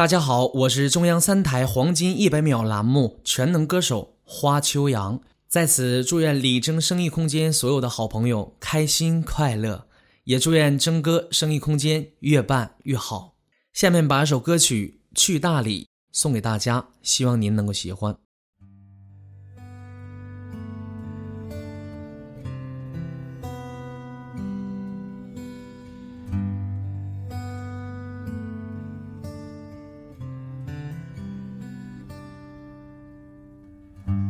[0.00, 9.86] 大家好，我是中央三台黄金一百秒栏目全能歌手花秋阳，在此祝愿李征生意空间所有的好朋友开心快乐，
[10.24, 13.34] 也祝愿征哥生意空间越办越好。
[13.74, 15.82] 下面把一首歌曲《去大理》
[16.12, 18.16] 送给大家，希望您能够喜欢。